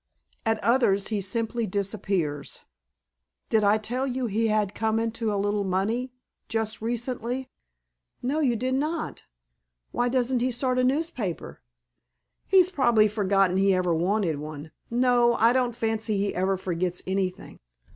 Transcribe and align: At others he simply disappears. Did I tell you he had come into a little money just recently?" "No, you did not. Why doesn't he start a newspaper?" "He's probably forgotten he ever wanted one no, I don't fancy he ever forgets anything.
At 0.47 0.57
others 0.63 1.09
he 1.09 1.21
simply 1.21 1.67
disappears. 1.67 2.61
Did 3.49 3.63
I 3.63 3.77
tell 3.77 4.07
you 4.07 4.25
he 4.25 4.47
had 4.47 4.73
come 4.73 4.97
into 4.97 5.31
a 5.31 5.37
little 5.37 5.63
money 5.63 6.11
just 6.49 6.81
recently?" 6.81 7.51
"No, 8.19 8.39
you 8.39 8.55
did 8.55 8.73
not. 8.73 9.25
Why 9.91 10.09
doesn't 10.09 10.39
he 10.41 10.49
start 10.49 10.79
a 10.79 10.83
newspaper?" 10.83 11.61
"He's 12.47 12.71
probably 12.71 13.07
forgotten 13.07 13.57
he 13.57 13.75
ever 13.75 13.93
wanted 13.93 14.39
one 14.39 14.71
no, 14.89 15.35
I 15.35 15.53
don't 15.53 15.75
fancy 15.75 16.17
he 16.17 16.33
ever 16.33 16.57
forgets 16.57 17.03
anything. 17.05 17.59